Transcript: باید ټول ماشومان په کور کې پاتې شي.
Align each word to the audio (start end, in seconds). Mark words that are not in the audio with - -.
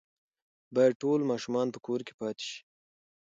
باید 0.75 0.99
ټول 1.01 1.19
ماشومان 1.31 1.67
په 1.71 1.79
کور 1.85 1.99
کې 2.07 2.13
پاتې 2.19 2.43
شي. 2.49 2.59